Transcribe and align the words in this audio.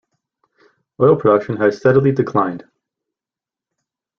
Oil 0.99 1.15
production 1.15 1.57
has 1.57 1.77
steadily 1.77 2.11
declined. 2.11 2.65